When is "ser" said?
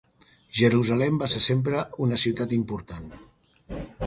1.33-1.41